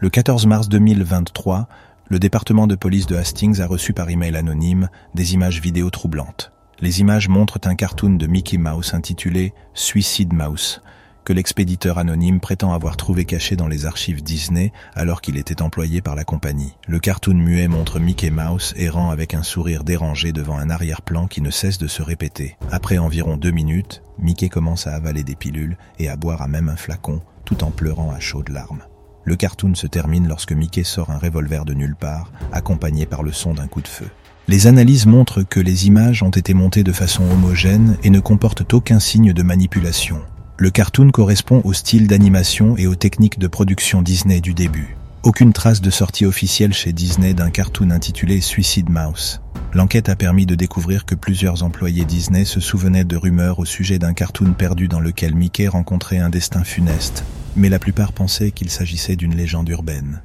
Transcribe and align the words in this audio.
Le 0.00 0.10
14 0.10 0.46
mars 0.46 0.68
2023, 0.68 1.68
le 2.08 2.18
département 2.18 2.66
de 2.66 2.74
police 2.74 3.06
de 3.06 3.14
Hastings 3.14 3.60
a 3.60 3.66
reçu 3.66 3.92
par 3.92 4.10
email 4.10 4.36
anonyme 4.36 4.88
des 5.14 5.34
images 5.34 5.60
vidéo 5.60 5.88
troublantes. 5.88 6.52
Les 6.80 7.00
images 7.00 7.28
montrent 7.28 7.60
un 7.64 7.76
cartoon 7.76 8.16
de 8.16 8.26
Mickey 8.26 8.58
Mouse 8.58 8.92
intitulé 8.92 9.54
Suicide 9.72 10.32
Mouse, 10.32 10.82
que 11.24 11.32
l'expéditeur 11.32 11.98
anonyme 11.98 12.40
prétend 12.40 12.72
avoir 12.72 12.96
trouvé 12.96 13.24
caché 13.24 13.54
dans 13.54 13.68
les 13.68 13.86
archives 13.86 14.22
Disney 14.22 14.72
alors 14.94 15.20
qu'il 15.20 15.36
était 15.36 15.62
employé 15.62 16.02
par 16.02 16.16
la 16.16 16.24
compagnie. 16.24 16.74
Le 16.88 16.98
cartoon 16.98 17.34
muet 17.36 17.68
montre 17.68 18.00
Mickey 18.00 18.30
Mouse 18.30 18.74
errant 18.76 19.10
avec 19.10 19.32
un 19.32 19.44
sourire 19.44 19.84
dérangé 19.84 20.32
devant 20.32 20.58
un 20.58 20.70
arrière-plan 20.70 21.28
qui 21.28 21.40
ne 21.40 21.50
cesse 21.50 21.78
de 21.78 21.86
se 21.86 22.02
répéter. 22.02 22.56
Après 22.72 22.98
environ 22.98 23.36
deux 23.36 23.52
minutes, 23.52 24.02
Mickey 24.18 24.48
commence 24.48 24.88
à 24.88 24.94
avaler 24.94 25.22
des 25.22 25.36
pilules 25.36 25.78
et 26.00 26.08
à 26.08 26.16
boire 26.16 26.42
à 26.42 26.48
même 26.48 26.68
un 26.68 26.76
flacon, 26.76 27.22
tout 27.44 27.62
en 27.62 27.70
pleurant 27.70 28.10
à 28.10 28.18
chaudes 28.18 28.50
larmes. 28.50 28.82
Le 29.24 29.36
cartoon 29.36 29.74
se 29.74 29.86
termine 29.86 30.28
lorsque 30.28 30.52
Mickey 30.52 30.84
sort 30.84 31.10
un 31.10 31.18
revolver 31.18 31.64
de 31.64 31.74
nulle 31.74 31.96
part, 31.96 32.30
accompagné 32.52 33.06
par 33.06 33.22
le 33.22 33.32
son 33.32 33.54
d'un 33.54 33.66
coup 33.66 33.80
de 33.80 33.88
feu. 33.88 34.08
Les 34.46 34.66
analyses 34.66 35.06
montrent 35.06 35.42
que 35.42 35.60
les 35.60 35.86
images 35.86 36.22
ont 36.22 36.30
été 36.30 36.52
montées 36.52 36.84
de 36.84 36.92
façon 36.92 37.24
homogène 37.30 37.96
et 38.02 38.10
ne 38.10 38.20
comportent 38.20 38.74
aucun 38.74 39.00
signe 39.00 39.32
de 39.32 39.42
manipulation. 39.42 40.20
Le 40.58 40.70
cartoon 40.70 41.10
correspond 41.10 41.62
au 41.64 41.72
style 41.72 42.06
d'animation 42.06 42.76
et 42.76 42.86
aux 42.86 42.94
techniques 42.94 43.38
de 43.38 43.46
production 43.46 44.02
Disney 44.02 44.40
du 44.40 44.52
début. 44.52 44.96
Aucune 45.24 45.54
trace 45.54 45.80
de 45.80 45.88
sortie 45.88 46.26
officielle 46.26 46.74
chez 46.74 46.92
Disney 46.92 47.32
d'un 47.32 47.48
cartoon 47.48 47.90
intitulé 47.90 48.42
Suicide 48.42 48.90
Mouse. 48.90 49.40
L'enquête 49.72 50.10
a 50.10 50.16
permis 50.16 50.44
de 50.44 50.54
découvrir 50.54 51.06
que 51.06 51.14
plusieurs 51.14 51.62
employés 51.62 52.04
Disney 52.04 52.44
se 52.44 52.60
souvenaient 52.60 53.06
de 53.06 53.16
rumeurs 53.16 53.58
au 53.58 53.64
sujet 53.64 53.98
d'un 53.98 54.12
cartoon 54.12 54.52
perdu 54.52 54.86
dans 54.86 55.00
lequel 55.00 55.34
Mickey 55.34 55.66
rencontrait 55.66 56.18
un 56.18 56.28
destin 56.28 56.62
funeste, 56.62 57.24
mais 57.56 57.70
la 57.70 57.78
plupart 57.78 58.12
pensaient 58.12 58.50
qu'il 58.50 58.68
s'agissait 58.68 59.16
d'une 59.16 59.34
légende 59.34 59.70
urbaine. 59.70 60.20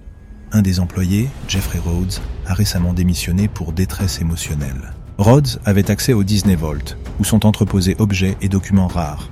Un 0.52 0.62
des 0.62 0.82
employés, 0.82 1.30
Jeffrey 1.48 1.80
Rhodes, 1.80 2.20
a 2.46 2.54
récemment 2.54 2.92
démissionné 2.92 3.48
pour 3.48 3.72
détresse 3.72 4.20
émotionnelle. 4.20 4.92
Rhodes 5.18 5.62
avait 5.64 5.92
accès 5.92 6.12
au 6.12 6.26
Disney 6.26 6.56
Vault, 6.56 6.98
où 7.22 7.24
sont 7.24 7.46
entreposés 7.46 7.96
objets 8.00 8.36
et 8.42 8.50
documents 8.50 8.88
rares, 8.88 9.30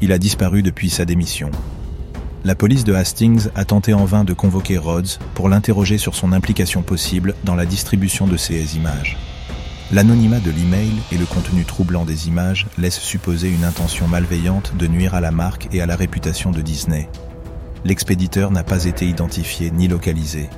il 0.00 0.12
a 0.12 0.18
disparu 0.18 0.62
depuis 0.62 0.90
sa 0.90 1.04
démission. 1.04 1.50
La 2.48 2.54
police 2.54 2.84
de 2.84 2.94
Hastings 2.94 3.50
a 3.56 3.66
tenté 3.66 3.92
en 3.92 4.06
vain 4.06 4.24
de 4.24 4.32
convoquer 4.32 4.78
Rhodes 4.78 5.18
pour 5.34 5.50
l'interroger 5.50 5.98
sur 5.98 6.14
son 6.14 6.32
implication 6.32 6.80
possible 6.80 7.34
dans 7.44 7.54
la 7.54 7.66
distribution 7.66 8.26
de 8.26 8.38
ces 8.38 8.74
images. 8.78 9.18
L'anonymat 9.92 10.40
de 10.40 10.50
l'email 10.50 10.94
et 11.12 11.18
le 11.18 11.26
contenu 11.26 11.66
troublant 11.66 12.06
des 12.06 12.26
images 12.26 12.66
laissent 12.78 13.00
supposer 13.00 13.50
une 13.50 13.64
intention 13.64 14.08
malveillante 14.08 14.74
de 14.78 14.86
nuire 14.86 15.14
à 15.14 15.20
la 15.20 15.30
marque 15.30 15.68
et 15.74 15.82
à 15.82 15.86
la 15.86 15.94
réputation 15.94 16.50
de 16.50 16.62
Disney. 16.62 17.10
L'expéditeur 17.84 18.50
n'a 18.50 18.64
pas 18.64 18.86
été 18.86 19.06
identifié 19.06 19.70
ni 19.70 19.86
localisé. 19.86 20.48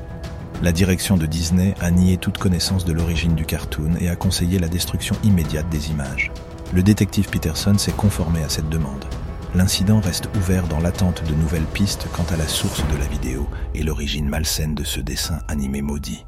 La 0.62 0.70
direction 0.70 1.16
de 1.16 1.27
Disney 1.27 1.74
a 1.80 1.91
nié 1.91 2.18
toute 2.18 2.38
connaissance 2.38 2.84
de 2.84 2.92
l'origine 2.92 3.34
du 3.34 3.46
cartoon 3.46 3.96
et 4.00 4.08
a 4.08 4.14
conseillé 4.14 4.61
la 4.61 4.68
destruction 4.68 5.16
immédiate 5.24 5.68
des 5.70 5.91
images. 5.91 6.30
Le 6.72 6.84
détective 6.84 7.28
Peterson 7.30 7.77
s'est 7.78 7.91
conformé 7.91 8.44
à 8.44 8.48
cette 8.48 8.68
demande 8.68 9.06
l'incident 9.55 10.01
reste 10.01 10.29
ouvert 10.37 10.69
dans 10.69 10.81
l'attente 10.81 11.25
de 11.29 11.34
nouvelles 11.34 11.62
pistes 11.62 12.06
quant 12.12 12.27
à 12.33 12.37
la 12.37 12.47
source 12.47 12.87
de 12.89 12.98
la 12.98 13.06
vidéo 13.06 13.48
et 13.75 13.83
l'origine 13.83 14.29
malsaine 14.29 14.75
de 14.75 14.84
ce 14.84 15.01
dessin 15.01 15.41
animé 15.48 15.83
maudit. 15.83 16.25